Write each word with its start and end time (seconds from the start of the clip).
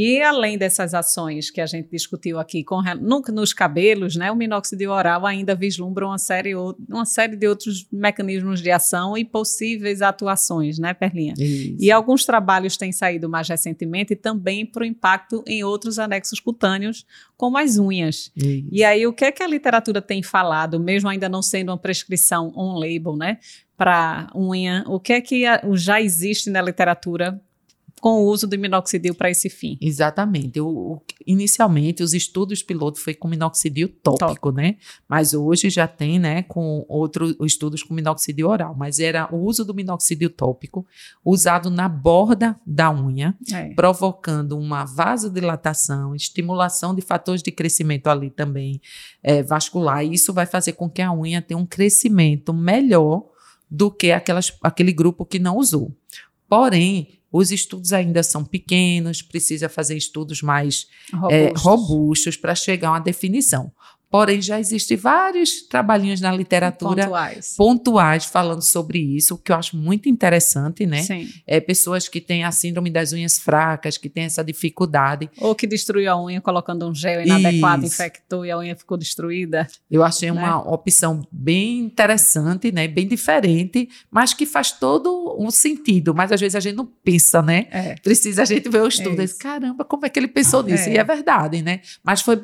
E 0.00 0.22
além 0.22 0.56
dessas 0.56 0.94
ações 0.94 1.50
que 1.50 1.60
a 1.60 1.66
gente 1.66 1.90
discutiu 1.90 2.38
aqui 2.38 2.62
com, 2.62 2.80
nos 3.32 3.52
cabelos, 3.52 4.14
né, 4.14 4.30
o 4.30 4.36
minoxidil 4.36 4.92
oral 4.92 5.26
ainda 5.26 5.56
vislumbra 5.56 6.06
uma 6.06 6.18
série, 6.18 6.54
uma 6.54 7.04
série 7.04 7.34
de 7.34 7.48
outros 7.48 7.84
mecanismos 7.90 8.62
de 8.62 8.70
ação 8.70 9.18
e 9.18 9.24
possíveis 9.24 10.00
atuações, 10.00 10.78
né, 10.78 10.94
Perlinha? 10.94 11.34
Isso. 11.36 11.76
E 11.80 11.90
alguns 11.90 12.24
trabalhos 12.24 12.76
têm 12.76 12.92
saído 12.92 13.28
mais 13.28 13.48
recentemente 13.48 14.14
também 14.14 14.64
para 14.64 14.84
o 14.84 14.86
impacto 14.86 15.42
em 15.44 15.64
outros 15.64 15.98
anexos 15.98 16.38
cutâneos, 16.38 17.04
como 17.36 17.58
as 17.58 17.76
unhas. 17.76 18.30
Isso. 18.36 18.68
E 18.70 18.84
aí, 18.84 19.04
o 19.04 19.12
que 19.12 19.24
é 19.24 19.32
que 19.32 19.42
a 19.42 19.48
literatura 19.48 20.00
tem 20.00 20.22
falado, 20.22 20.78
mesmo 20.78 21.08
ainda 21.08 21.28
não 21.28 21.42
sendo 21.42 21.70
uma 21.70 21.78
prescrição 21.78 22.52
on-label, 22.56 23.16
né? 23.16 23.38
Para 23.76 24.30
unha, 24.32 24.84
o 24.86 25.00
que 25.00 25.12
é 25.12 25.20
que 25.20 25.42
já 25.74 26.00
existe 26.00 26.50
na 26.50 26.62
literatura 26.62 27.42
com 28.00 28.22
o 28.22 28.26
uso 28.26 28.46
do 28.46 28.58
minoxidil 28.58 29.14
para 29.14 29.30
esse 29.30 29.48
fim. 29.48 29.78
Exatamente. 29.80 30.60
O, 30.60 31.00
inicialmente, 31.26 32.02
os 32.02 32.14
estudos 32.14 32.62
piloto 32.62 33.00
foi 33.00 33.14
com 33.14 33.28
minoxidil 33.28 33.88
tópico, 34.02 34.50
Top. 34.50 34.56
né? 34.56 34.76
Mas 35.08 35.34
hoje 35.34 35.70
já 35.70 35.86
tem, 35.86 36.18
né, 36.18 36.42
com 36.42 36.84
outros 36.88 37.36
estudos 37.42 37.82
com 37.82 37.94
minoxidil 37.94 38.48
oral. 38.48 38.74
Mas 38.76 38.98
era 38.98 39.28
o 39.34 39.38
uso 39.38 39.64
do 39.64 39.74
minoxidil 39.74 40.30
tópico 40.30 40.86
usado 41.24 41.70
na 41.70 41.88
borda 41.88 42.58
da 42.66 42.90
unha, 42.90 43.36
é. 43.52 43.74
provocando 43.74 44.58
uma 44.58 44.84
vasodilatação, 44.84 46.14
estimulação 46.14 46.94
de 46.94 47.02
fatores 47.02 47.42
de 47.42 47.50
crescimento 47.50 48.08
ali 48.08 48.30
também 48.30 48.80
é, 49.22 49.42
vascular. 49.42 50.04
E 50.04 50.14
isso 50.14 50.32
vai 50.32 50.46
fazer 50.46 50.72
com 50.72 50.88
que 50.88 51.02
a 51.02 51.12
unha 51.12 51.42
tenha 51.42 51.58
um 51.58 51.66
crescimento 51.66 52.52
melhor 52.52 53.24
do 53.70 53.90
que 53.90 54.12
aquelas, 54.12 54.56
aquele 54.62 54.92
grupo 54.92 55.26
que 55.26 55.38
não 55.38 55.56
usou. 55.56 55.94
Porém, 56.48 57.17
os 57.30 57.50
estudos 57.50 57.92
ainda 57.92 58.22
são 58.22 58.44
pequenos, 58.44 59.20
precisa 59.22 59.68
fazer 59.68 59.96
estudos 59.96 60.42
mais 60.42 60.86
robustos, 61.12 61.32
é, 61.32 61.52
robustos 61.56 62.36
para 62.36 62.54
chegar 62.54 62.88
a 62.88 62.92
uma 62.92 63.00
definição. 63.00 63.70
Porém, 64.10 64.40
já 64.40 64.58
existem 64.58 64.96
vários 64.96 65.62
trabalhinhos 65.62 66.20
na 66.20 66.32
literatura 66.32 67.04
pontuais. 67.04 67.54
pontuais. 67.56 68.24
falando 68.24 68.62
sobre 68.62 68.98
isso, 68.98 69.34
o 69.34 69.38
que 69.38 69.52
eu 69.52 69.56
acho 69.56 69.76
muito 69.76 70.08
interessante, 70.08 70.86
né? 70.86 71.02
Sim. 71.02 71.28
É, 71.46 71.60
pessoas 71.60 72.08
que 72.08 72.18
têm 72.18 72.42
a 72.42 72.50
síndrome 72.50 72.90
das 72.90 73.12
unhas 73.12 73.38
fracas, 73.38 73.98
que 73.98 74.08
têm 74.08 74.24
essa 74.24 74.42
dificuldade. 74.42 75.28
Ou 75.38 75.54
que 75.54 75.66
destruiu 75.66 76.10
a 76.10 76.22
unha 76.22 76.40
colocando 76.40 76.88
um 76.88 76.94
gel 76.94 77.20
inadequado, 77.20 77.84
isso. 77.84 77.94
infectou 77.94 78.46
e 78.46 78.50
a 78.50 78.56
unha 78.56 78.74
ficou 78.74 78.96
destruída. 78.96 79.68
Eu 79.90 80.02
achei 80.02 80.30
né? 80.30 80.40
uma 80.40 80.58
opção 80.72 81.26
bem 81.30 81.80
interessante, 81.80 82.72
né? 82.72 82.88
Bem 82.88 83.06
diferente, 83.06 83.90
mas 84.10 84.32
que 84.32 84.46
faz 84.46 84.72
todo 84.72 85.36
um 85.38 85.50
sentido. 85.50 86.14
Mas 86.14 86.32
às 86.32 86.40
vezes 86.40 86.56
a 86.56 86.60
gente 86.60 86.76
não 86.76 86.86
pensa, 86.86 87.42
né? 87.42 87.66
É. 87.70 87.94
Precisa 87.96 88.42
a 88.42 88.44
gente 88.46 88.70
ver 88.70 88.80
o 88.80 88.88
estudo. 88.88 89.20
É 89.20 89.28
Caramba, 89.38 89.84
como 89.84 90.06
é 90.06 90.08
que 90.08 90.18
ele 90.18 90.28
pensou 90.28 90.62
nisso? 90.62 90.88
É. 90.88 90.94
E 90.94 90.96
é 90.96 91.04
verdade, 91.04 91.60
né? 91.60 91.80
Mas 92.02 92.22
foi 92.22 92.40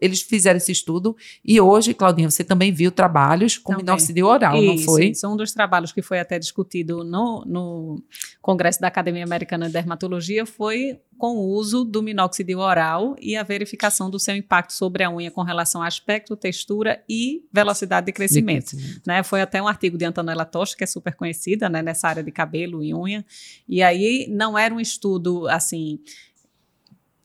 eles 0.00 0.22
fizeram 0.22 0.56
esse 0.56 0.72
estudo 0.72 0.87
estudo. 0.88 1.16
E 1.44 1.60
hoje, 1.60 1.92
Claudinha, 1.92 2.30
você 2.30 2.42
também 2.42 2.72
viu 2.72 2.90
trabalhos 2.90 3.58
com 3.58 3.76
minoxidil 3.76 4.26
oral, 4.26 4.56
isso, 4.56 4.66
não 4.66 4.78
foi? 4.78 5.08
Isso, 5.08 5.28
um 5.28 5.36
dos 5.36 5.52
trabalhos 5.52 5.92
que 5.92 6.00
foi 6.00 6.18
até 6.18 6.38
discutido 6.38 7.04
no, 7.04 7.44
no 7.46 8.02
Congresso 8.40 8.80
da 8.80 8.88
Academia 8.88 9.24
Americana 9.24 9.66
de 9.66 9.72
Dermatologia 9.72 10.46
foi 10.46 10.98
com 11.18 11.36
o 11.36 11.48
uso 11.48 11.84
do 11.84 12.00
minoxidil 12.00 12.60
oral 12.60 13.16
e 13.20 13.36
a 13.36 13.42
verificação 13.42 14.08
do 14.08 14.20
seu 14.20 14.36
impacto 14.36 14.72
sobre 14.72 15.02
a 15.02 15.10
unha 15.10 15.32
com 15.32 15.42
relação 15.42 15.82
a 15.82 15.86
aspecto, 15.88 16.36
textura 16.36 17.02
e 17.08 17.44
velocidade 17.52 18.06
de 18.06 18.12
crescimento. 18.12 18.70
De 18.70 18.76
crescimento. 18.76 19.02
Né? 19.04 19.22
Foi 19.24 19.40
até 19.40 19.60
um 19.60 19.66
artigo 19.66 19.98
de 19.98 20.04
Antonella 20.04 20.44
Tocha, 20.44 20.76
que 20.76 20.84
é 20.84 20.86
super 20.86 21.16
conhecida 21.16 21.68
né, 21.68 21.82
nessa 21.82 22.08
área 22.08 22.22
de 22.22 22.30
cabelo 22.30 22.84
e 22.84 22.94
unha. 22.94 23.26
E 23.68 23.82
aí 23.82 24.28
não 24.30 24.56
era 24.56 24.72
um 24.72 24.78
estudo 24.78 25.48
assim 25.48 25.98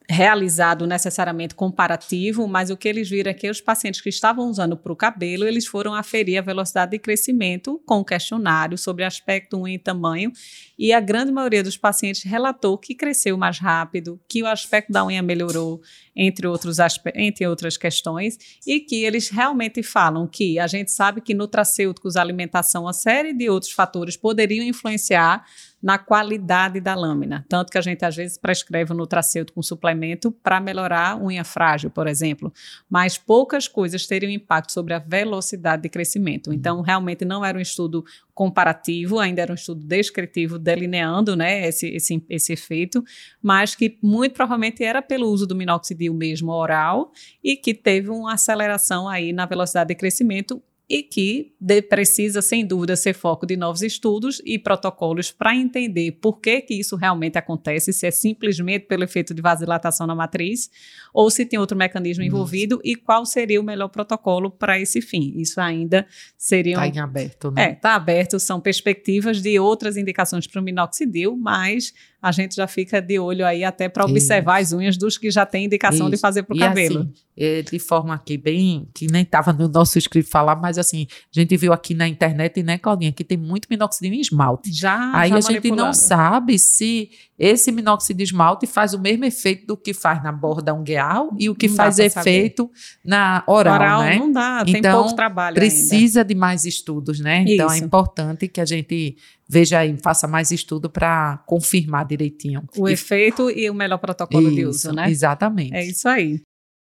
realizado 0.09 0.85
necessariamente 0.85 1.55
comparativo, 1.55 2.47
mas 2.47 2.69
o 2.69 2.77
que 2.77 2.87
eles 2.87 3.09
viram 3.09 3.31
é 3.31 3.33
que 3.33 3.49
os 3.49 3.61
pacientes 3.61 4.01
que 4.01 4.09
estavam 4.09 4.49
usando 4.49 4.75
para 4.75 4.91
o 4.91 4.95
cabelo, 4.95 5.45
eles 5.45 5.65
foram 5.65 5.93
aferir 5.93 6.37
a 6.37 6.41
velocidade 6.41 6.91
de 6.91 6.99
crescimento 6.99 7.81
com 7.85 8.03
questionário 8.03 8.77
sobre 8.77 9.03
aspecto, 9.03 9.57
unha 9.57 9.75
e 9.75 9.79
tamanho, 9.79 10.31
e 10.77 10.91
a 10.91 10.99
grande 10.99 11.31
maioria 11.31 11.63
dos 11.63 11.77
pacientes 11.77 12.23
relatou 12.23 12.77
que 12.77 12.93
cresceu 12.93 13.37
mais 13.37 13.59
rápido, 13.59 14.19
que 14.27 14.43
o 14.43 14.47
aspecto 14.47 14.91
da 14.91 15.05
unha 15.05 15.21
melhorou, 15.21 15.81
entre, 16.15 16.47
outros 16.47 16.77
entre 17.15 17.47
outras 17.47 17.77
questões, 17.77 18.37
e 18.67 18.79
que 18.79 19.03
eles 19.03 19.29
realmente 19.29 19.81
falam 19.81 20.27
que 20.27 20.59
a 20.59 20.67
gente 20.67 20.91
sabe 20.91 21.21
que 21.21 21.33
nutracêuticos, 21.33 22.17
alimentação, 22.17 22.83
uma 22.83 22.93
série 22.93 23.33
de 23.33 23.49
outros 23.49 23.71
fatores 23.71 24.17
poderiam 24.17 24.65
influenciar 24.65 25.45
na 25.83 25.97
qualidade 25.97 26.79
da 26.79 26.95
lâmina. 26.95 27.45
Tanto 27.49 27.69
que 27.69 27.77
a 27.77 27.81
gente 27.81 28.05
às 28.05 28.15
vezes 28.15 28.37
prescreve 28.37 28.93
o 28.93 28.95
nutracêutico 28.95 29.55
com 29.55 29.61
suplemento 29.61 30.31
para 30.31 30.61
melhorar 30.61 31.11
a 31.11 31.17
unha 31.17 31.43
frágil, 31.43 31.89
por 31.89 32.07
exemplo. 32.07 32.53
Mas 32.89 33.17
poucas 33.17 33.67
coisas 33.67 34.07
teriam 34.07 34.31
impacto 34.31 34.71
sobre 34.71 34.93
a 34.93 34.99
velocidade 34.99 35.81
de 35.81 35.89
crescimento. 35.89 36.53
Então, 36.53 36.79
realmente 36.79 37.25
não 37.25 37.43
era 37.43 37.57
um 37.57 37.61
estudo 37.61 38.05
comparativo, 38.33 39.19
ainda 39.19 39.41
era 39.41 39.51
um 39.51 39.55
estudo 39.55 39.85
descritivo, 39.85 40.57
delineando 40.57 41.35
né, 41.35 41.67
esse, 41.67 41.89
esse, 41.89 42.25
esse 42.29 42.53
efeito, 42.53 43.03
mas 43.41 43.75
que 43.75 43.99
muito 44.01 44.33
provavelmente 44.33 44.85
era 44.85 45.01
pelo 45.01 45.27
uso 45.27 45.45
do 45.45 45.53
minoxidil 45.53 46.13
mesmo 46.13 46.51
oral 46.53 47.11
e 47.43 47.57
que 47.57 47.73
teve 47.73 48.09
uma 48.09 48.35
aceleração 48.35 49.09
aí 49.09 49.33
na 49.33 49.45
velocidade 49.45 49.89
de 49.89 49.95
crescimento 49.95 50.63
e 50.89 51.01
que 51.01 51.53
de, 51.59 51.81
precisa, 51.81 52.41
sem 52.41 52.65
dúvida, 52.65 52.95
ser 52.95 53.13
foco 53.13 53.45
de 53.45 53.55
novos 53.55 53.81
estudos 53.81 54.41
e 54.45 54.59
protocolos 54.59 55.31
para 55.31 55.55
entender 55.55 56.11
por 56.13 56.39
que, 56.39 56.61
que 56.61 56.73
isso 56.73 56.95
realmente 56.95 57.37
acontece, 57.37 57.93
se 57.93 58.05
é 58.05 58.11
simplesmente 58.11 58.85
pelo 58.85 59.03
efeito 59.03 59.33
de 59.33 59.41
vasodilatação 59.41 60.05
na 60.05 60.13
matriz 60.13 60.69
ou 61.13 61.29
se 61.29 61.45
tem 61.45 61.57
outro 61.57 61.77
mecanismo 61.77 62.23
envolvido 62.23 62.81
e 62.83 62.95
qual 62.95 63.25
seria 63.25 63.61
o 63.61 63.63
melhor 63.63 63.87
protocolo 63.87 64.51
para 64.51 64.79
esse 64.79 65.01
fim. 65.01 65.33
Isso 65.37 65.61
ainda 65.61 66.05
seria. 66.37 66.73
Está 66.73 66.87
em 66.87 66.99
aberto, 66.99 67.51
né? 67.51 67.65
É, 67.65 67.71
está 67.71 67.95
aberto, 67.95 68.39
são 68.39 68.59
perspectivas 68.59 69.41
de 69.41 69.57
outras 69.59 69.95
indicações 69.95 70.47
para 70.47 70.59
o 70.59 70.63
minoxidil, 70.63 71.37
mas 71.37 71.93
a 72.23 72.31
gente 72.31 72.55
já 72.55 72.65
fica 72.67 73.01
de 73.01 73.19
olho 73.19 73.45
aí 73.45 73.65
até 73.65 73.89
para 73.89 74.05
observar 74.05 74.61
Isso. 74.61 74.73
as 74.73 74.79
unhas 74.79 74.97
dos 74.97 75.17
que 75.17 75.29
já 75.29 75.45
têm 75.45 75.65
indicação 75.65 76.07
Isso. 76.07 76.15
de 76.15 76.17
fazer 76.17 76.43
para 76.43 76.55
o 76.55 76.57
cabelo. 76.57 77.01
Assim, 77.01 77.13
é, 77.35 77.61
de 77.61 77.79
forma 77.79 78.13
aqui 78.13 78.37
bem, 78.37 78.87
que 78.93 79.07
nem 79.11 79.23
estava 79.23 79.51
no 79.51 79.67
nosso 79.67 79.97
script 79.97 80.31
falar, 80.31 80.55
mas 80.55 80.77
assim, 80.77 81.05
a 81.11 81.37
gente 81.37 81.57
viu 81.57 81.73
aqui 81.73 81.93
na 81.93 82.07
internet, 82.07 82.63
né, 82.63 82.77
Claudinha, 82.77 83.11
que 83.11 83.25
tem 83.25 83.37
muito 83.37 83.67
minoxidil 83.69 84.13
em 84.13 84.21
esmalte. 84.21 84.71
Já, 84.71 85.11
Aí 85.13 85.31
já 85.31 85.35
a 85.35 85.41
gente 85.41 85.69
não 85.69 85.93
sabe 85.93 86.57
se 86.57 87.09
esse 87.43 87.71
minoxidil 87.71 88.17
de 88.17 88.23
esmalte 88.23 88.65
faz 88.65 88.93
o 88.93 88.99
mesmo 88.99 89.25
efeito 89.25 89.67
do 89.67 89.75
que 89.75 89.93
faz 89.93 90.23
na 90.23 90.31
borda 90.31 90.73
ungueal 90.73 91.35
e 91.37 91.49
o 91.49 91.55
que 91.55 91.67
não 91.67 91.75
faz 91.75 91.99
efeito 91.99 92.71
na 93.03 93.43
oral, 93.45 93.75
oral 93.75 94.01
né? 94.01 94.15
não 94.17 94.31
dá, 94.31 94.63
tem 94.63 94.77
então, 94.77 95.01
pouco 95.01 95.15
trabalho 95.15 95.55
precisa 95.55 96.21
ainda. 96.21 96.33
de 96.33 96.35
mais 96.35 96.63
estudos, 96.63 97.19
né? 97.19 97.43
Então 97.45 97.69
é 97.69 97.77
importante 97.77 98.47
que 98.47 98.61
a 98.61 98.65
gente 98.65 99.17
veja 99.47 99.79
aí, 99.79 99.95
faça 100.01 100.27
mais 100.27 100.51
estudo 100.51 100.89
para 100.89 101.43
confirmar 101.45 102.05
direitinho. 102.05 102.63
O 102.77 102.87
e, 102.87 102.93
efeito 102.93 103.49
e 103.51 103.69
o 103.69 103.73
melhor 103.73 103.97
protocolo 103.97 104.47
isso, 104.47 104.55
de 104.55 104.65
uso, 104.65 104.93
né? 104.93 105.09
Exatamente. 105.09 105.73
É 105.73 105.85
isso 105.85 106.07
aí. 106.07 106.41